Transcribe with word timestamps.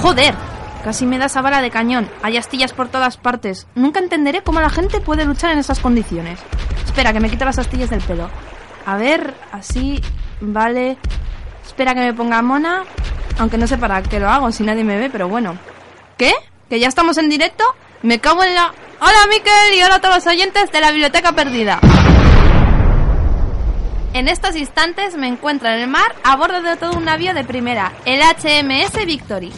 ¡Joder! 0.00 0.34
Casi 0.82 1.04
me 1.04 1.18
da 1.18 1.26
esa 1.26 1.42
bala 1.42 1.60
de 1.60 1.70
cañón. 1.70 2.08
Hay 2.22 2.38
astillas 2.38 2.72
por 2.72 2.88
todas 2.88 3.18
partes. 3.18 3.66
Nunca 3.74 4.00
entenderé 4.00 4.42
cómo 4.42 4.60
la 4.60 4.70
gente 4.70 5.00
puede 5.00 5.26
luchar 5.26 5.52
en 5.52 5.58
esas 5.58 5.78
condiciones. 5.78 6.40
Espera, 6.86 7.12
que 7.12 7.20
me 7.20 7.28
quito 7.28 7.44
las 7.44 7.58
astillas 7.58 7.90
del 7.90 8.00
pelo. 8.00 8.30
A 8.86 8.96
ver, 8.96 9.34
así, 9.52 10.00
vale. 10.40 10.96
Espera 11.66 11.94
que 11.94 12.00
me 12.00 12.14
ponga 12.14 12.40
mona. 12.40 12.84
Aunque 13.38 13.58
no 13.58 13.66
sé 13.66 13.76
para 13.76 14.02
qué 14.02 14.18
lo 14.18 14.30
hago 14.30 14.50
si 14.52 14.62
nadie 14.62 14.84
me 14.84 14.96
ve, 14.96 15.10
pero 15.10 15.28
bueno. 15.28 15.58
¿Qué? 16.16 16.32
¿Que 16.70 16.80
ya 16.80 16.88
estamos 16.88 17.18
en 17.18 17.28
directo? 17.28 17.64
Me 18.02 18.20
cago 18.20 18.42
en 18.42 18.54
la... 18.54 18.72
Hola 19.00 19.26
Miquel 19.28 19.74
y 19.76 19.82
hola 19.82 19.96
a 19.96 20.00
todos 20.00 20.16
los 20.16 20.26
oyentes 20.26 20.72
de 20.72 20.80
la 20.80 20.92
Biblioteca 20.92 21.32
Perdida. 21.32 21.78
En 24.14 24.28
estos 24.28 24.56
instantes 24.56 25.16
me 25.16 25.28
encuentro 25.28 25.68
en 25.68 25.80
el 25.80 25.88
mar 25.88 26.14
a 26.24 26.36
bordo 26.36 26.62
de 26.62 26.76
todo 26.76 26.96
un 26.96 27.04
navío 27.04 27.32
de 27.32 27.44
primera, 27.44 27.92
el 28.04 28.20
HMS 28.20 29.06
Victory. 29.06 29.52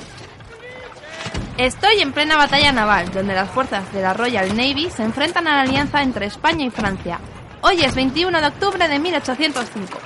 Estoy 1.59 2.01
en 2.01 2.13
plena 2.13 2.39
batalla 2.39 2.73
naval, 2.73 3.13
donde 3.13 3.35
las 3.35 3.51
fuerzas 3.51 3.93
de 3.93 4.01
la 4.01 4.15
Royal 4.15 4.57
Navy 4.57 4.89
se 4.91 5.03
enfrentan 5.03 5.47
a 5.47 5.57
la 5.57 5.63
alianza 5.63 6.03
entre 6.03 6.25
España 6.25 6.65
y 6.65 6.71
Francia. 6.71 7.21
Hoy 7.61 7.83
es 7.83 7.95
21 7.95 8.41
de 8.41 8.47
octubre 8.47 8.89
de 8.89 8.99
1805. 8.99 9.99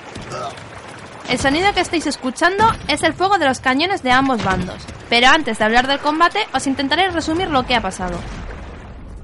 El 1.29 1.39
sonido 1.39 1.73
que 1.73 1.79
estáis 1.79 2.05
escuchando 2.05 2.69
es 2.89 3.01
el 3.01 3.13
fuego 3.13 3.37
de 3.37 3.45
los 3.45 3.61
cañones 3.61 4.03
de 4.03 4.11
ambos 4.11 4.43
bandos, 4.43 4.85
pero 5.09 5.29
antes 5.29 5.57
de 5.57 5.63
hablar 5.63 5.87
del 5.87 5.99
combate 5.99 6.39
os 6.53 6.67
intentaré 6.67 7.09
resumir 7.11 7.49
lo 7.49 7.65
que 7.65 7.75
ha 7.75 7.81
pasado. 7.81 8.19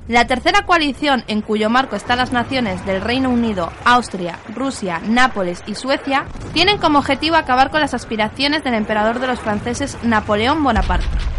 La 0.07 0.25
tercera 0.25 0.65
coalición 0.65 1.25
en 1.27 1.41
cuyo 1.41 1.69
marco 1.69 1.97
están 1.97 2.17
las 2.17 2.31
naciones 2.31 2.85
del 2.85 3.01
Reino 3.01 3.29
Unido, 3.29 3.71
Austria, 3.83 4.39
Rusia, 4.53 5.01
Nápoles 5.05 5.61
y 5.65 5.75
Suecia 5.75 6.25
tienen 6.53 6.77
como 6.77 6.99
objetivo 6.99 7.35
acabar 7.35 7.69
con 7.69 7.81
las 7.81 7.93
aspiraciones 7.93 8.63
del 8.63 8.75
emperador 8.75 9.19
de 9.19 9.27
los 9.27 9.39
franceses 9.39 9.97
Napoleón 10.03 10.63
Bonaparte. 10.63 11.32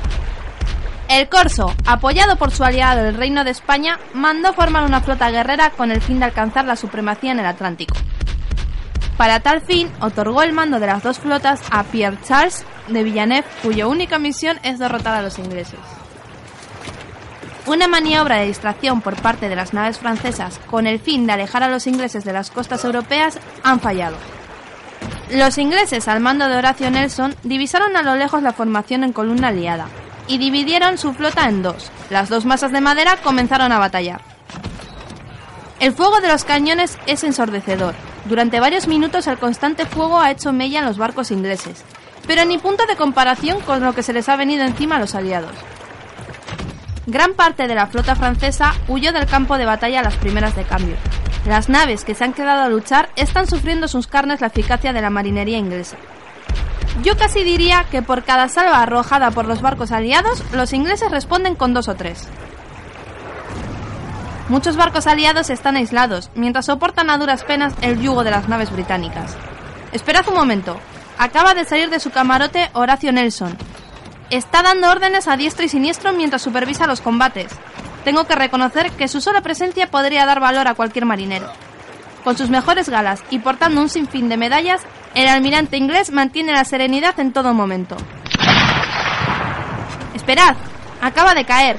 El 1.08 1.28
Corso, 1.28 1.74
apoyado 1.86 2.36
por 2.36 2.50
su 2.50 2.64
aliado 2.64 3.06
el 3.06 3.14
Reino 3.14 3.44
de 3.44 3.50
España, 3.50 3.98
mandó 4.14 4.54
formar 4.54 4.84
una 4.84 5.02
flota 5.02 5.30
guerrera 5.30 5.70
con 5.70 5.90
el 5.90 6.00
fin 6.00 6.18
de 6.18 6.24
alcanzar 6.24 6.64
la 6.64 6.76
supremacía 6.76 7.32
en 7.32 7.40
el 7.40 7.46
Atlántico. 7.46 7.94
Para 9.18 9.40
tal 9.40 9.60
fin, 9.60 9.90
otorgó 10.00 10.42
el 10.42 10.52
mando 10.52 10.80
de 10.80 10.86
las 10.86 11.02
dos 11.02 11.18
flotas 11.18 11.60
a 11.70 11.84
Pierre 11.84 12.18
Charles 12.24 12.64
de 12.88 13.04
Villeneuve, 13.04 13.46
cuya 13.62 13.86
única 13.86 14.18
misión 14.18 14.58
es 14.62 14.78
derrotar 14.78 15.14
a 15.14 15.22
los 15.22 15.38
ingleses. 15.38 15.78
Una 17.66 17.86
maniobra 17.86 18.36
de 18.36 18.46
distracción 18.46 19.00
por 19.00 19.14
parte 19.16 19.48
de 19.48 19.56
las 19.56 19.72
naves 19.72 19.98
francesas 19.98 20.58
con 20.70 20.86
el 20.86 20.98
fin 20.98 21.26
de 21.26 21.32
alejar 21.32 21.62
a 21.62 21.68
los 21.68 21.86
ingleses 21.86 22.24
de 22.24 22.32
las 22.32 22.50
costas 22.50 22.84
europeas 22.84 23.38
han 23.62 23.80
fallado. 23.80 24.16
Los 25.30 25.58
ingleses 25.58 26.08
al 26.08 26.20
mando 26.20 26.48
de 26.48 26.56
Horacio 26.56 26.90
Nelson 26.90 27.34
divisaron 27.42 27.96
a 27.96 28.02
lo 28.02 28.16
lejos 28.16 28.42
la 28.42 28.52
formación 28.52 29.04
en 29.04 29.12
columna 29.12 29.48
aliada, 29.48 29.86
y 30.26 30.38
dividieron 30.38 30.98
su 30.98 31.12
flota 31.12 31.48
en 31.48 31.62
dos. 31.62 31.90
Las 32.10 32.28
dos 32.28 32.44
masas 32.44 32.72
de 32.72 32.80
madera 32.80 33.16
comenzaron 33.22 33.72
a 33.72 33.78
batallar. 33.78 34.20
El 35.80 35.92
fuego 35.92 36.20
de 36.20 36.28
los 36.28 36.44
cañones 36.44 36.98
es 37.06 37.24
ensordecedor. 37.24 37.94
Durante 38.26 38.60
varios 38.60 38.86
minutos 38.86 39.26
el 39.26 39.38
constante 39.38 39.86
fuego 39.86 40.20
ha 40.20 40.30
hecho 40.30 40.52
mella 40.52 40.78
en 40.78 40.86
los 40.86 40.96
barcos 40.96 41.30
ingleses, 41.30 41.84
pero 42.26 42.44
ni 42.44 42.58
punto 42.58 42.86
de 42.86 42.96
comparación 42.96 43.60
con 43.60 43.82
lo 43.82 43.94
que 43.94 44.02
se 44.02 44.12
les 44.12 44.28
ha 44.28 44.36
venido 44.36 44.64
encima 44.64 44.96
a 44.96 45.00
los 45.00 45.14
aliados. 45.14 45.52
Gran 47.06 47.34
parte 47.34 47.68
de 47.68 47.74
la 47.74 47.86
flota 47.86 48.16
francesa 48.16 48.74
huyó 48.88 49.12
del 49.12 49.26
campo 49.26 49.58
de 49.58 49.66
batalla 49.66 50.00
a 50.00 50.04
las 50.04 50.16
primeras 50.16 50.56
de 50.56 50.64
cambio. 50.64 50.96
Las 51.46 51.68
naves 51.68 52.04
que 52.04 52.14
se 52.14 52.24
han 52.24 52.32
quedado 52.32 52.62
a 52.62 52.68
luchar 52.70 53.10
están 53.16 53.46
sufriendo 53.46 53.88
sus 53.88 54.06
carnes 54.06 54.40
la 54.40 54.46
eficacia 54.46 54.94
de 54.94 55.02
la 55.02 55.10
marinería 55.10 55.58
inglesa. 55.58 55.98
Yo 57.02 57.16
casi 57.16 57.42
diría 57.42 57.86
que 57.90 58.02
por 58.02 58.22
cada 58.22 58.48
salva 58.48 58.82
arrojada 58.82 59.30
por 59.30 59.46
los 59.46 59.60
barcos 59.60 59.90
aliados, 59.90 60.42
los 60.52 60.72
ingleses 60.72 61.10
responden 61.10 61.56
con 61.56 61.74
dos 61.74 61.88
o 61.88 61.96
tres. 61.96 62.28
Muchos 64.48 64.76
barcos 64.76 65.06
aliados 65.06 65.50
están 65.50 65.76
aislados, 65.76 66.30
mientras 66.34 66.66
soportan 66.66 67.10
a 67.10 67.18
duras 67.18 67.44
penas 67.44 67.74
el 67.80 68.00
yugo 68.00 68.24
de 68.24 68.30
las 68.30 68.48
naves 68.48 68.70
británicas. 68.70 69.36
Esperad 69.92 70.28
un 70.28 70.34
momento. 70.34 70.78
Acaba 71.18 71.54
de 71.54 71.64
salir 71.64 71.90
de 71.90 71.98
su 71.98 72.10
camarote 72.10 72.70
Horacio 72.74 73.12
Nelson. 73.12 73.56
Está 74.30 74.62
dando 74.62 74.90
órdenes 74.90 75.28
a 75.28 75.36
diestro 75.36 75.64
y 75.64 75.68
siniestro 75.68 76.12
mientras 76.12 76.42
supervisa 76.42 76.86
los 76.86 77.00
combates. 77.00 77.52
Tengo 78.04 78.24
que 78.24 78.34
reconocer 78.34 78.90
que 78.92 79.08
su 79.08 79.20
sola 79.20 79.40
presencia 79.40 79.90
podría 79.90 80.26
dar 80.26 80.40
valor 80.40 80.68
a 80.68 80.74
cualquier 80.74 81.06
marinero. 81.06 81.50
Con 82.22 82.36
sus 82.36 82.50
mejores 82.50 82.88
galas 82.88 83.22
y 83.30 83.38
portando 83.38 83.80
un 83.80 83.88
sinfín 83.88 84.28
de 84.28 84.36
medallas, 84.36 84.82
el 85.14 85.28
almirante 85.28 85.76
inglés 85.76 86.10
mantiene 86.10 86.52
la 86.52 86.64
serenidad 86.64 87.18
en 87.20 87.32
todo 87.32 87.54
momento. 87.54 87.96
Esperad, 90.14 90.56
acaba 91.00 91.34
de 91.34 91.44
caer. 91.44 91.76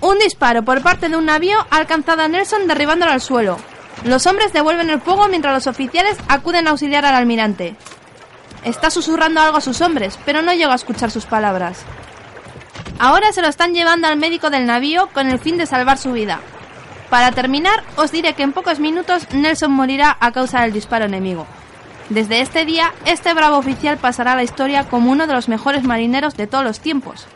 Un 0.00 0.18
disparo 0.18 0.62
por 0.62 0.82
parte 0.82 1.08
de 1.08 1.16
un 1.16 1.26
navío 1.26 1.58
ha 1.70 1.76
alcanzado 1.76 2.22
a 2.22 2.28
Nelson 2.28 2.66
derribándolo 2.66 3.12
al 3.12 3.20
suelo. 3.20 3.58
Los 4.04 4.26
hombres 4.26 4.52
devuelven 4.52 4.88
el 4.88 5.00
fuego 5.00 5.28
mientras 5.28 5.52
los 5.52 5.66
oficiales 5.66 6.16
acuden 6.28 6.66
a 6.66 6.70
auxiliar 6.70 7.04
al 7.04 7.14
almirante. 7.14 7.76
Está 8.64 8.90
susurrando 8.90 9.40
algo 9.40 9.58
a 9.58 9.62
sus 9.62 9.80
hombres, 9.82 10.18
pero 10.24 10.40
no 10.40 10.54
llega 10.54 10.72
a 10.72 10.76
escuchar 10.76 11.10
sus 11.10 11.26
palabras. 11.26 11.84
Ahora 12.98 13.32
se 13.32 13.42
lo 13.42 13.48
están 13.48 13.74
llevando 13.74 14.06
al 14.06 14.18
médico 14.18 14.48
del 14.48 14.66
navío 14.66 15.08
con 15.12 15.28
el 15.28 15.38
fin 15.38 15.58
de 15.58 15.66
salvar 15.66 15.98
su 15.98 16.12
vida. 16.12 16.40
Para 17.10 17.32
terminar, 17.32 17.82
os 17.96 18.12
diré 18.12 18.34
que 18.34 18.42
en 18.42 18.52
pocos 18.52 18.78
minutos 18.78 19.26
Nelson 19.32 19.72
morirá 19.72 20.16
a 20.20 20.32
causa 20.32 20.62
del 20.62 20.72
disparo 20.72 21.06
enemigo. 21.06 21.46
Desde 22.10 22.40
este 22.40 22.64
día, 22.64 22.92
este 23.06 23.32
bravo 23.34 23.56
oficial 23.56 23.96
pasará 23.96 24.32
a 24.32 24.36
la 24.36 24.42
historia 24.42 24.88
como 24.88 25.12
uno 25.12 25.28
de 25.28 25.32
los 25.32 25.48
mejores 25.48 25.84
marineros 25.84 26.36
de 26.36 26.48
todos 26.48 26.64
los 26.64 26.80
tiempos. 26.80 27.28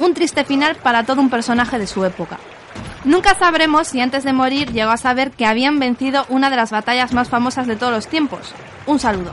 Un 0.00 0.14
triste 0.14 0.44
final 0.44 0.74
para 0.74 1.04
todo 1.04 1.20
un 1.20 1.30
personaje 1.30 1.78
de 1.78 1.86
su 1.86 2.04
época. 2.04 2.38
Nunca 3.04 3.36
sabremos 3.36 3.86
si 3.86 4.00
antes 4.00 4.24
de 4.24 4.32
morir 4.32 4.72
llegó 4.72 4.90
a 4.90 4.96
saber 4.96 5.30
que 5.30 5.46
habían 5.46 5.78
vencido 5.78 6.26
una 6.28 6.50
de 6.50 6.56
las 6.56 6.72
batallas 6.72 7.12
más 7.12 7.28
famosas 7.28 7.68
de 7.68 7.76
todos 7.76 7.92
los 7.92 8.08
tiempos. 8.08 8.52
Un 8.86 8.98
saludo. 8.98 9.32